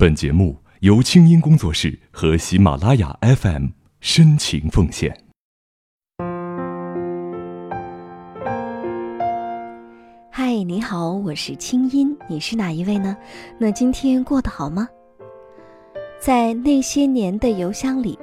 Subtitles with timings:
[0.00, 5.24] 本节目由清音工作室和喜马拉雅 FM 深情奉献。
[10.30, 13.16] 嗨，你好，我是清音，你是哪一位呢？
[13.58, 14.88] 那今天过得好吗？
[16.20, 18.16] 在那些年的邮箱里，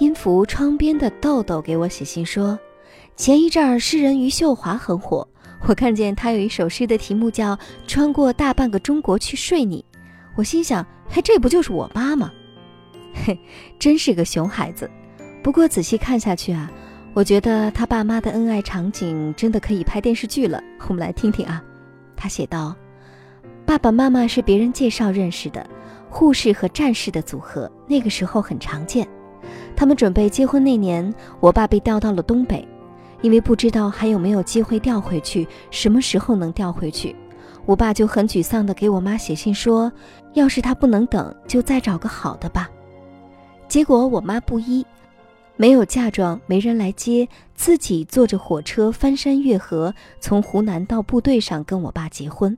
[0.00, 2.58] 音符窗边的豆豆给我写信说，
[3.14, 5.28] 前一阵儿诗人余秀华很火，
[5.68, 7.54] 我看见他有一首诗的题目叫
[7.86, 9.84] 《穿过大半个中国去睡你》。
[10.34, 12.32] 我心想，嘿，这不就是我妈吗？
[13.12, 13.38] 嘿，
[13.78, 14.90] 真是个熊孩子。
[15.42, 16.70] 不过仔细看下去啊，
[17.14, 20.62] 我觉得他爸妈的恩爱场景真的可以拍电视剧了。
[20.88, 21.62] 我们来听听啊。
[22.16, 22.74] 他写道
[23.66, 25.68] ：“爸爸妈妈是别人介绍认识的，
[26.08, 29.06] 护士和战士的组合，那个时候很常见。
[29.74, 32.66] 他们准备结婚那年，我爸被调到了东北，
[33.20, 37.14] 因为不知道还有没有机会调回去，什么时候能调回去。”
[37.64, 39.92] 我爸就很沮丧地给我妈写信说
[40.34, 42.70] ：“要是他不能等，就再找个好的吧。”
[43.68, 44.84] 结果我妈不依，
[45.56, 52.56] 没有嫁妆，没人来接，自己坐着火车翻山越河，从湖南到部队上跟我爸结婚。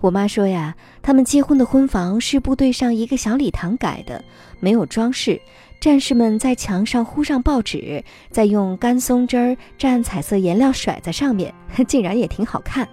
[0.00, 4.22] 我妈说呀，他们结婚的婚房是部队上一个小礼堂改的，
[4.60, 5.40] 没有装饰，
[5.80, 11.54] 战士们在墙上糊上报纸，再用干松枝儿蘸彩色颜料甩在上面，
[11.86, 12.88] 竟然也挺好看。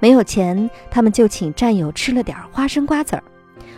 [0.00, 3.22] 没有钱，他们就请战友吃了点花生瓜子儿。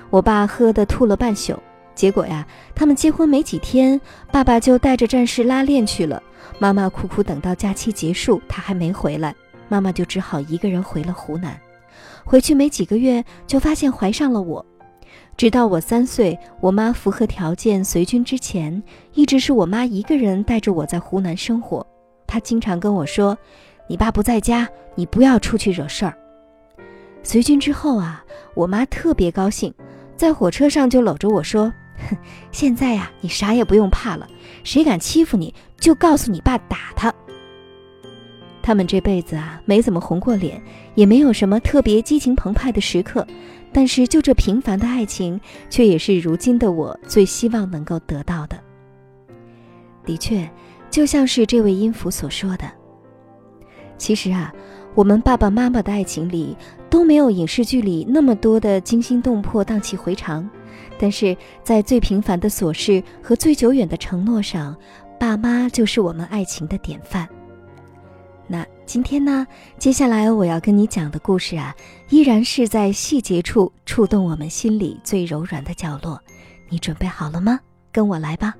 [0.08, 1.58] 我爸喝得吐了半宿。
[1.94, 6.22] 结果呀，他们结婚没几天，爸爸就带着战士拉练去了。
[6.58, 9.34] 妈妈苦苦等到假期结束，他还没回来，
[9.68, 11.60] 妈妈就只好一个人回了湖南。
[12.24, 14.64] 回去没几个月，就发现怀上了我。
[15.36, 21.86] 直到我三岁，我妈符合条件随军之前，一直是我妈一个人带着我在湖南生活。
[22.26, 23.36] 她经常跟我说。
[23.86, 26.14] 你爸不在家，你不要出去惹事儿。
[27.22, 29.72] 随军之后啊，我妈特别高兴，
[30.16, 31.72] 在火车上就搂着我说
[32.08, 32.16] ：“哼，
[32.50, 34.26] 现在呀，你啥也不用怕了，
[34.64, 37.12] 谁敢欺负你，就告诉你爸打他。”
[38.62, 40.62] 他们这辈子啊，没怎么红过脸，
[40.94, 43.26] 也没有什么特别激情澎湃的时刻，
[43.72, 48.56] 但是就这平凡的爱情，却也是如今的我最希望能够得到的。
[50.04, 50.48] 的确，
[50.90, 52.64] 就像是这位音符所说的。
[54.02, 54.52] 其实啊，
[54.96, 56.56] 我们爸爸妈妈的爱情里
[56.90, 60.50] 都没有影视剧里那么多的惊心动魄、荡气回肠，
[60.98, 64.76] 但是在最平凡的琐事和最久远的承诺上，
[65.20, 67.28] 爸妈就是我们爱情的典范。
[68.48, 69.46] 那今天呢，
[69.78, 71.72] 接下来我要跟你讲的故事啊，
[72.08, 76.20] 依然是在细节处触动我们心里最柔软的角落。
[76.68, 77.60] 你准备好了吗？
[77.92, 78.52] 跟我来吧。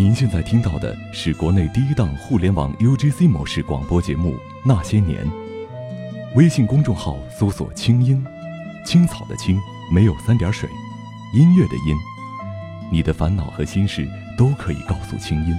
[0.00, 4.32] 您现在听到的是国内第一档互联网 UGC 模式广播节目
[4.64, 5.26] 《那些年》。
[6.34, 8.24] 微信公众号搜索“清音”，
[8.82, 9.60] 青草的青，
[9.92, 10.70] 没有三点水，
[11.34, 11.94] 音乐的音。
[12.90, 14.08] 你的烦恼和心事
[14.38, 15.54] 都可以告诉清音。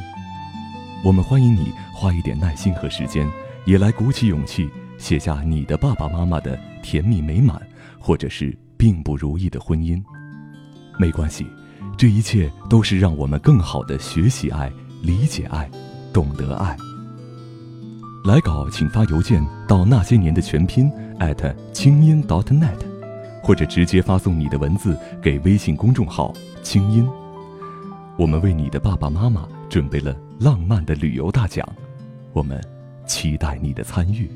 [1.05, 3.29] 我们欢迎你花一点耐心和时间，
[3.65, 7.61] 也来鼓起勇气写下你的爸爸妈妈的甜蜜美满，
[7.99, 10.01] 或者是并不如意的婚姻。
[10.97, 11.45] 没关系。
[11.97, 14.71] 这一切都是让我们更好的学习爱、
[15.01, 15.69] 理解爱、
[16.11, 16.75] 懂得爱。
[18.25, 20.91] 来稿请发邮件到那些年的全拼
[21.73, 22.77] 清音 .dot.net，
[23.43, 26.33] 或者直接发送你的文字给微信公众号
[26.63, 27.07] “清音”。
[28.17, 31.67] 我们为你的爸爸妈妈准备了浪漫的旅游大奖，
[32.33, 32.59] 我们
[33.07, 34.29] 期待你的参与。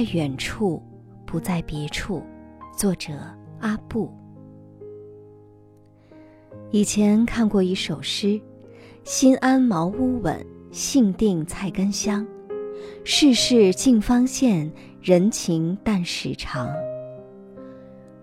[0.00, 0.82] 在远处，
[1.26, 2.22] 不在别处。
[2.74, 3.12] 作者
[3.58, 4.10] 阿布。
[6.70, 8.40] 以前看过一首诗
[9.04, 12.26] ：“心安茅屋稳，性定菜根香。
[13.04, 16.66] 世事尽方现，人情淡时长。”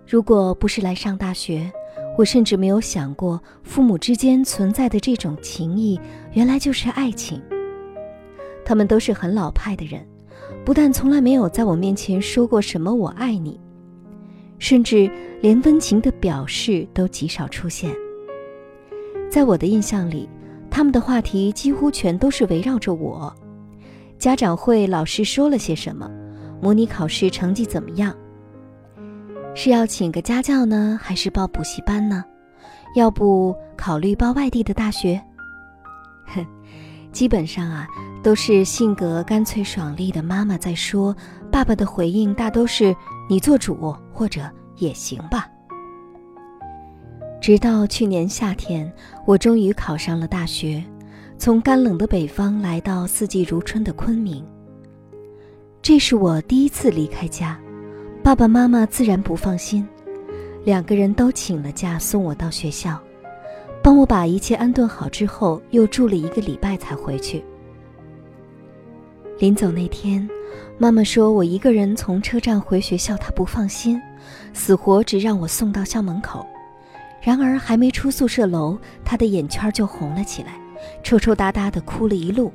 [0.03, 1.71] 如果不是来上大学，
[2.17, 5.99] 我甚至没有想过，父母之间存在的这种情谊，
[6.33, 7.39] 原来就是爱情。
[8.65, 10.03] 他们都是很老派的人。
[10.67, 13.57] 不但从来没有在我面前说过什么“我爱你”，
[14.59, 15.09] 甚至
[15.39, 17.89] 连温情的表示都极少出现。
[19.31, 20.27] 在我的印象里，
[20.69, 23.33] 他们的话题几乎全都是围绕着我：
[24.19, 26.11] 家长会老师说了些什么，
[26.61, 28.13] 模拟考试成绩怎么样，
[29.55, 32.25] 是要请个家教呢，还是报补习班呢？
[32.93, 35.17] 要不考虑报外地的大学？
[36.25, 36.45] 哼，
[37.11, 37.87] 基本上啊，
[38.21, 41.15] 都是性格干脆爽利的妈妈在说，
[41.51, 42.95] 爸爸的回应大都是
[43.27, 44.41] “你做主”或者
[44.77, 45.47] “也行吧”。
[47.41, 48.91] 直到去年夏天，
[49.25, 50.83] 我终于考上了大学，
[51.37, 54.45] 从干冷的北方来到四季如春的昆明。
[55.81, 57.57] 这是我第一次离开家，
[58.23, 59.87] 爸爸妈妈自然不放心，
[60.65, 62.99] 两个人都请了假送我到学校。
[63.87, 67.41] 帮我把一切安顿好之后，又住了一个礼拜才回去。
[69.39, 70.29] 临走那天，
[70.77, 73.97] 妈妈说我一个人从车站回学校，她不放心，
[74.51, 76.45] 死活只让我送到校门口。
[77.21, 80.59] 然而还没出宿舍楼，她的眼圈就红了起来，
[81.01, 82.51] 抽抽搭搭的哭了一路。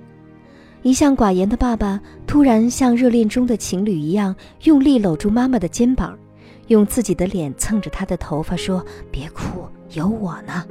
[0.82, 6.14] 一向寡言的爸爸突然像热恋中的情侣一样，用力搂住妈妈的肩膀，
[6.66, 10.62] 用自己的脸蹭着她的头发说：“别哭，有我呢。”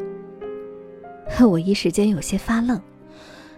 [1.46, 2.80] 我一时间有些发愣，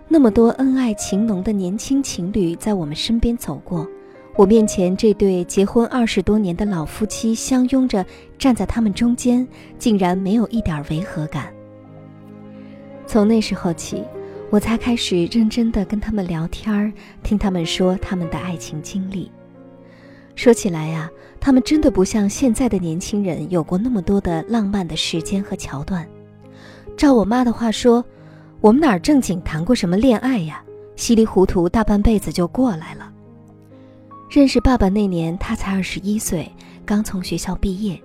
[0.07, 3.87] 那么多恩爱情浓的年轻情侣在我们身边走过，
[4.35, 8.05] 我面前这对结婚二十多年的老夫妻相拥着
[8.39, 9.45] 站在他们中间，
[9.77, 11.53] 竟然没有一点违和感。
[13.05, 14.03] 从那时候起，
[14.49, 19.29] 我才开始认真的跟他们聊天，听他们说他们的爱情经历。
[20.35, 21.09] 说起来呀，
[21.39, 26.07] 他们真的不像现在的年轻人有过那么多的浪漫的时间和桥段。
[26.95, 28.03] 照我妈的话说，
[28.61, 30.63] 我们哪儿正经谈过什么恋爱呀？
[30.95, 33.11] 稀里糊涂大半辈子就过来了。
[34.29, 36.49] 认识爸爸那年，他才二十一岁，
[36.85, 37.99] 刚从学校毕业，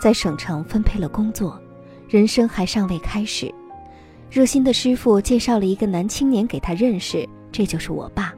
[0.00, 1.60] 在省城分配了工作，
[2.08, 3.52] 人生还尚未开始。
[4.30, 8.34] 热心的师傅介绍了一个男青年给他认识，这就是我爸。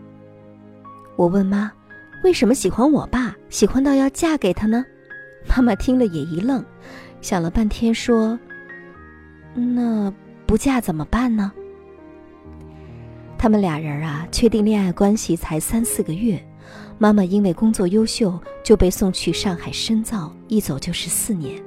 [1.17, 1.70] 我问妈，
[2.25, 4.85] 为什么喜欢我爸，喜欢到要嫁给他呢？
[5.49, 6.64] 妈妈听了也一愣，
[7.20, 8.37] 想了半天说。
[9.55, 10.12] 那
[10.47, 11.53] 不嫁怎么办呢？
[13.39, 16.43] 他们俩人啊，确定恋爱关系才三四个月，
[16.99, 21.62] 妈妈因为工作优秀就被送去上海深造，一走就是四年。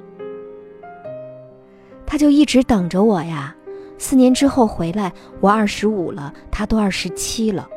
[2.04, 3.54] 他就一直等着我呀。
[3.96, 7.68] 四年之后回来，我二十五了，他都二十七了。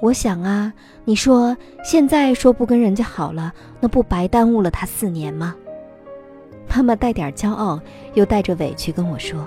[0.00, 0.72] 我想啊，
[1.04, 5.54] 你说现在说不跟人家好了，那不白耽误了他四年吗？
[6.74, 7.80] 妈妈带点骄傲，
[8.14, 9.46] 又带着委屈跟我说：“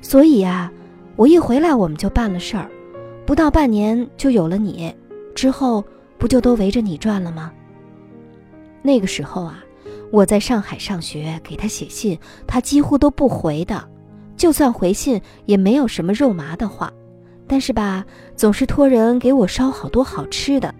[0.00, 0.70] 所以呀，
[1.16, 2.70] 我一回来我们就办了事儿，
[3.26, 4.94] 不到半年就有了你，
[5.34, 5.84] 之后
[6.18, 7.50] 不就都围着你转了吗？”
[8.80, 9.58] 那个时候啊，
[10.12, 12.16] 我在上海上学，给他写信，
[12.46, 13.88] 他几乎都不回的，
[14.36, 16.92] 就算回信也没有什么肉麻的话，
[17.48, 18.06] 但是吧，
[18.36, 20.72] 总是托人给我烧好多好吃的。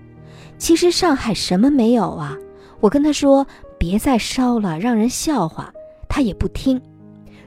[0.59, 2.39] 其实上海什么没有啊？
[2.79, 3.45] 我跟他说。
[3.81, 5.73] 别再烧了，让人笑话。
[6.07, 6.79] 他也不听。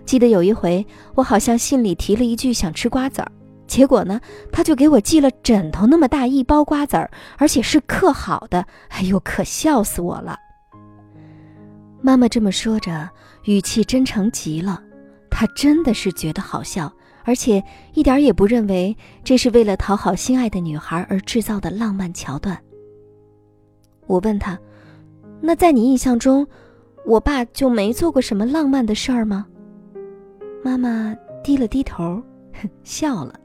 [0.03, 0.83] 记得有一回，
[1.13, 3.31] 我好像信里提了一句想吃瓜子儿，
[3.67, 4.19] 结果呢，
[4.51, 8.65] 他就给我寄了枕头那么大一包瓜子儿，而且是刻好的。
[8.89, 10.35] 哎呦，可笑死我了！
[12.01, 13.07] 妈妈这么说着，
[13.43, 14.81] 语气真诚极了。
[15.29, 16.91] 她真的是觉得好笑，
[17.25, 17.63] 而且
[17.93, 22.57] 一点也不认为这是为了讨好心爱的女孩而制造的浪漫桥段。
[24.07, 24.57] 我问他。
[25.45, 26.47] 那在你印象中，
[27.05, 29.45] 我爸就没做过什么浪漫的事儿吗？
[30.63, 31.13] 妈妈
[31.43, 32.23] 低了低头，
[32.85, 33.37] 笑了。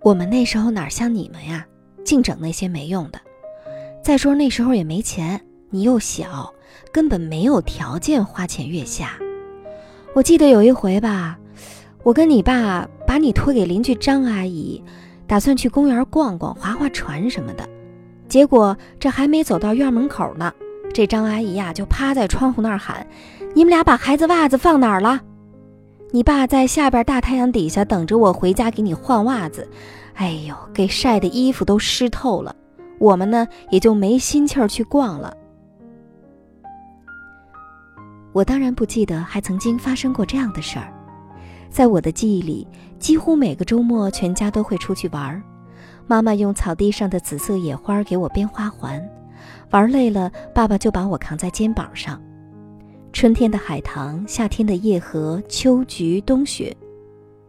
[0.00, 1.64] 我们那时候哪像你们呀，
[2.02, 3.20] 净整那些没用的。
[4.02, 6.52] 再说那时候也没钱，你又小，
[6.90, 9.16] 根本没有条件花前月下。
[10.16, 11.38] 我记得有一回吧，
[12.02, 14.82] 我跟你爸把你托给邻居张阿姨，
[15.28, 17.68] 打算去公园逛逛、划划船什么的，
[18.26, 20.52] 结果这还没走到院门口呢。
[20.92, 23.06] 这张阿姨呀，就趴在窗户那儿喊
[23.54, 25.20] ：“你们俩把孩子袜子放哪儿了？”
[26.10, 29.68] 你爸在下边大太阳底下等着我回家给你换袜子。
[30.14, 32.56] 哎呦，给晒的衣服都湿透了。
[32.98, 35.36] 我们呢，也就没心气儿去逛了。
[38.32, 40.92] 我当然不记得还曾经发生过这样的事儿。
[41.70, 42.66] 在我的记忆里，
[42.98, 45.42] 几乎每个周末全家都会出去玩儿。
[46.06, 48.98] 妈妈用草地上的紫色野花给我编花环。
[49.70, 52.20] 玩累了，爸爸就把我扛在肩膀上。
[53.12, 56.76] 春天的海棠，夏天的叶荷，秋菊冬雪，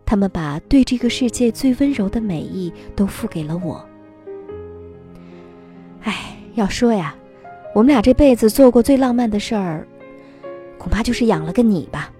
[0.05, 3.86] 他们把对这个世界最温柔的美意都付给了我。
[6.03, 7.13] 哎，要说呀，
[7.75, 9.86] 我们俩这辈子做过最浪漫的事儿，
[10.77, 12.12] 恐怕就是养了个你吧。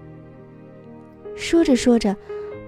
[1.36, 2.16] 说着说着，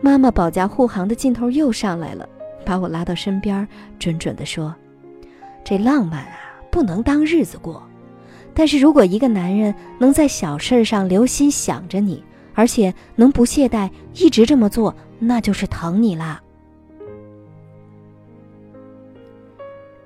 [0.02, 2.28] 妈妈保驾护航的劲头又上来了，
[2.66, 3.68] 把我拉到身边，
[4.00, 4.74] 准准地说
[5.64, 6.38] ：“这浪漫啊！”
[6.72, 7.84] 不能当日子过，
[8.54, 12.24] 但是如果一个男人能在小事上留心想着你，
[12.56, 16.42] 而且能不懈怠一直这么做，那就是疼你啦。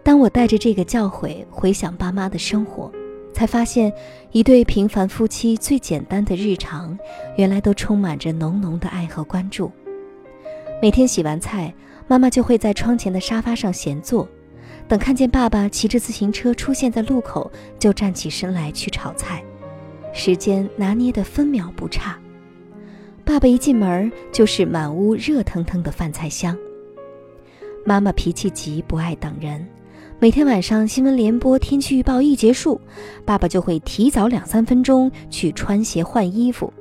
[0.03, 2.91] 当我带着这个教诲回想爸妈的生活，
[3.33, 3.91] 才发现，
[4.31, 6.97] 一对平凡夫妻最简单的日常，
[7.37, 9.71] 原来都充满着浓浓的爱和关注。
[10.81, 11.73] 每天洗完菜，
[12.07, 14.27] 妈妈就会在窗前的沙发上闲坐，
[14.87, 19.43] 等看见爸爸骑着自行车出现在路口，就站起身来去炒菜，
[20.13, 22.17] 时间拿捏得分秒不差。
[23.23, 26.55] 爸爸一进门就是满屋热腾腾的饭菜香。
[27.83, 29.65] 妈妈脾气急，不爱等人。
[30.19, 32.79] 每天晚上新闻联播天气预报一结束，
[33.25, 36.71] 爸爸就会提早两三分钟去穿鞋换衣服，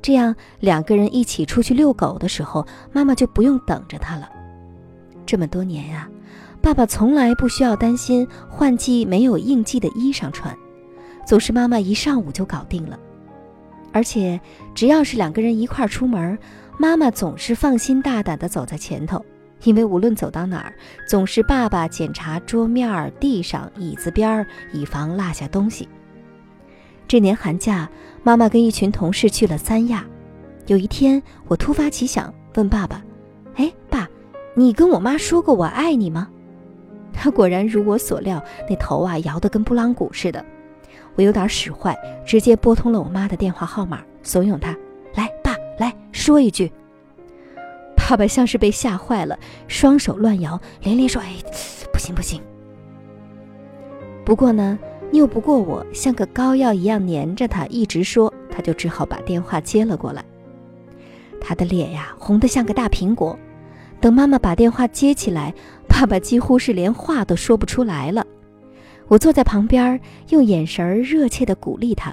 [0.00, 4.30] 这样两个人一起出去遛狗的时候，妈妈就不用等着他了。
[5.26, 6.08] 这么多年呀，
[6.64, 10.56] 爸爸从来不需要担心换季没有应季的衣裳穿，
[11.26, 12.98] 总是妈妈一上午就搞定了。
[13.92, 14.40] 而且，
[14.74, 16.38] 只要是两个人一块出门，
[16.78, 19.22] 妈妈总是放心大胆地走在前头，
[19.64, 20.72] 因为无论走到哪儿，
[21.06, 25.86] 总是爸爸检查桌面、地上、椅子边儿，以防落下东西。
[27.06, 27.86] 这年寒假，
[28.22, 30.02] 妈妈跟一群同事去了三亚。
[30.66, 33.04] 有一天，我突发奇想，问爸爸
[33.56, 34.08] ：“哎，爸，
[34.54, 36.26] 你跟我妈说过我爱你吗？”
[37.14, 40.44] 他果然如我所料，那头啊摇得跟拨浪鼓似的。
[41.14, 44.76] 我有点使坏，直接拨通了我妈的电话号码，怂恿她
[45.14, 46.70] 来，爸来说一句。
[47.96, 51.36] 爸爸像是被吓坏了，双手乱摇，连连说：“哎，
[51.92, 52.42] 不行不行。”
[54.26, 54.78] 不过呢，
[55.12, 60.24] 拗不过我，像个膏药一样粘着他，一直说，他就只好把电话接了过来。
[61.40, 63.38] 他的脸呀，红得像个大苹果。
[64.00, 65.54] 等妈妈把电话接起来，
[65.94, 68.26] 爸爸几乎是连话都说不出来了。
[69.06, 72.12] 我坐在旁边，用眼神热切地鼓励他。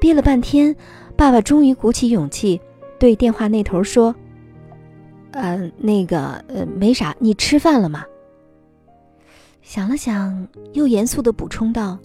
[0.00, 0.74] 憋了半天，
[1.16, 2.60] 爸爸终于鼓起勇气，
[2.98, 4.12] 对电话那头说
[5.30, 8.04] ：“呃，那个，呃，没啥，你吃饭了吗？”
[9.62, 11.96] 想了想，又严肃地补充道：“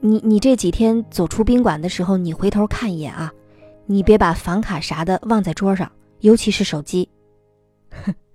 [0.00, 3.32] 你你这几天走出宾馆的时候，你回头看一眼啊，
[3.86, 5.90] 你别把房卡啥的忘在桌上，
[6.20, 7.08] 尤其是手机。”
[8.04, 8.14] 哼。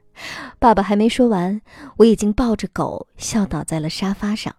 [0.60, 1.62] 爸爸还没说完，
[1.98, 4.56] 我已经抱着狗笑倒在了沙发上。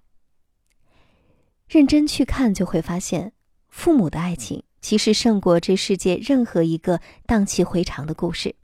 [1.69, 3.33] 认真去看，就会发现，
[3.69, 8.55] 父母的爱情其实胜过这世界任何一个荡气回肠的故事。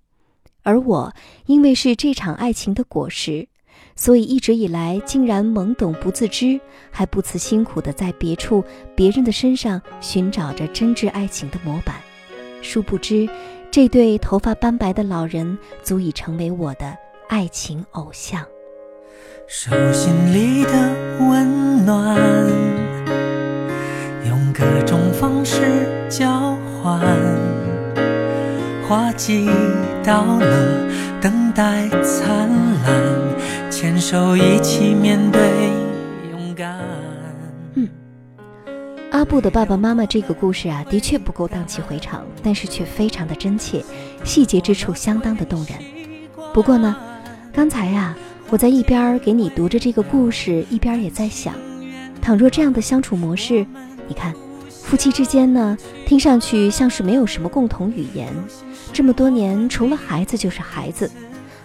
[0.62, 1.14] 而我，
[1.46, 3.48] 因为是这场爱情的果实，
[3.96, 8.62] 所以一直以来竟然懵懂不自知，还不辞辛苦的在别处、
[8.94, 11.96] 别人的身上寻找着真挚爱情的模板。
[12.60, 13.26] 殊不知。
[13.72, 16.92] 这对头发斑白的老人足以成为我的
[17.28, 18.44] 爱情偶像。
[19.46, 20.72] 手心里的
[21.20, 22.18] 温暖，
[24.26, 25.60] 用各种方式
[26.08, 27.00] 交换，
[28.88, 29.48] 花季
[30.02, 30.88] 到了，
[31.20, 32.48] 等待灿
[32.82, 35.40] 烂，牵手一起面对，
[36.32, 36.89] 勇敢。
[39.20, 43.84] 阿布的爸爸妈妈这个故事啊，的确不够荡气回肠，但是却非常的真切，
[44.24, 45.74] 细节之处相当的动人。
[46.54, 46.96] 不过呢，
[47.52, 48.16] 刚才呀，
[48.48, 51.52] 我在一边给你读着这个故事，一边也在想，
[52.22, 53.66] 倘若这样的相处模式，
[54.08, 54.34] 你看，
[54.70, 58.32] 夫妻之间呢，听上去像是没有什么共同语言，
[58.90, 61.10] 这么多年除了孩子就是孩子，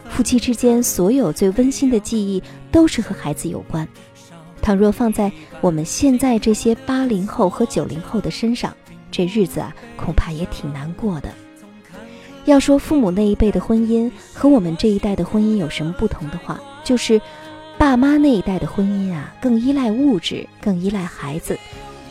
[0.09, 3.88] 夫妻之间所有最温馨的记忆都是和孩子有关。
[4.65, 5.31] 倘若放在
[5.62, 8.75] 我们现在这些八零后和九零后的身上，
[9.12, 11.29] 这日子啊，恐怕也挺难过的。
[12.45, 17.22] 要说父母那一辈的婚姻和我们这一代的婚姻有什么不同的话，就是
[17.77, 21.55] 爸妈那一代的婚姻啊，更依赖物质，更依赖孩子，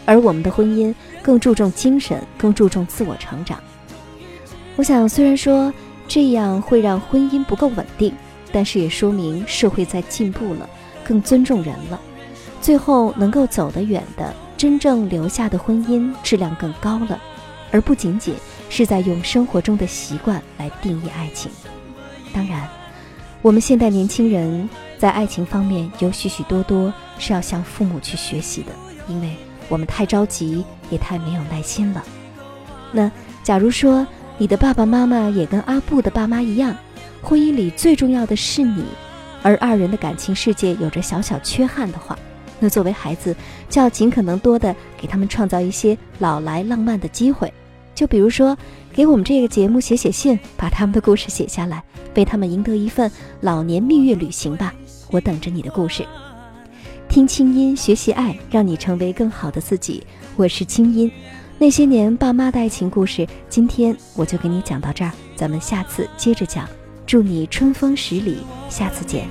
[0.07, 0.95] 而我们的婚姻
[1.25, 3.59] 更注重精神，更注重自我成长。
[4.77, 5.75] 我想，虽然说
[6.07, 8.15] 这样会让婚姻不够稳定，
[8.53, 10.71] 但是也说明社会在进步了，
[11.03, 12.01] 更尊重人了。
[12.65, 17.21] 最后能够走得远的，真正留下的婚姻质量更高了，
[17.71, 18.35] 而不仅仅
[18.71, 21.53] 是在用生活中的习惯来定义爱情。
[22.33, 22.67] 当然，
[23.43, 24.67] 我们现代年轻人
[24.97, 28.73] 在爱情方面有许许多多是要向父母去学习的，
[29.09, 29.37] 因为
[29.69, 32.03] 我们太着急，也太没有耐心了。
[32.93, 34.07] 那假如说
[34.39, 36.75] 你的爸爸妈妈也跟阿布的爸妈一样，
[37.21, 38.87] 婚姻里最重要的是你，
[39.43, 42.19] 而二人的感情世界有着小小缺憾的话，
[42.65, 43.37] 那作为孩子，
[43.69, 47.53] 就要尽可能多的给他们创造一些老来浪漫的机会，
[47.95, 48.57] 就比如说
[48.91, 53.11] 给我们这个节目写写信，把他们的故事写下来，为他们赢得一份
[53.43, 54.73] 老年蜜月旅行吧。
[55.11, 56.07] 我等着你的故事。
[57.07, 60.03] 听清音，学习爱，让你成为更好的自己。
[60.37, 61.13] 我是清音。
[61.59, 66.67] 那些年爸妈的爱情故事，今天我就给你讲到这儿，咱们下次接着讲。
[67.05, 68.39] 祝你春风十里，
[68.71, 69.29] 下次见。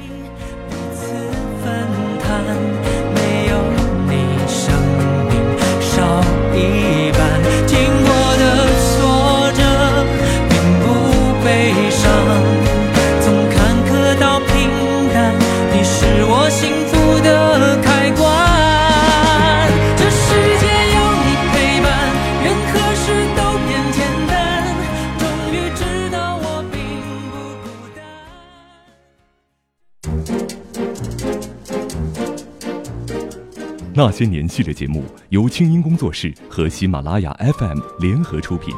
[33.96, 38.74] 那些年系列节目由清音工作室和喜马拉雅 FM 联合出品，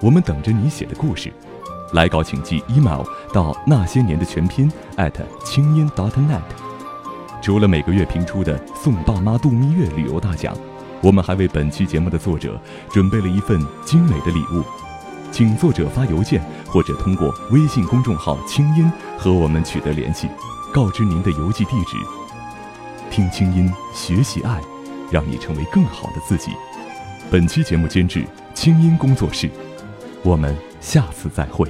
[0.00, 1.32] 我们等着你写的故事。
[1.94, 4.70] 来稿请寄 email 到那些年的全拼
[5.44, 6.40] 清音 .dot.net。
[7.42, 10.56] 除了每个月评出的送爸妈度蜜月旅游大奖，
[11.02, 12.56] 我们还为本期节目的作者
[12.88, 14.62] 准备了一份精美的礼物，
[15.32, 20.28] 请作者发邮件或者通过微信公众号“清音”和我们取得联系，
[20.72, 21.96] 告知您的邮寄地址。
[23.10, 24.60] 听清音，学习爱，
[25.10, 26.52] 让你成为更好的自己。
[27.28, 28.24] 本期节目监制
[28.54, 29.50] 清音工作室，
[30.22, 31.66] 我们下次再会。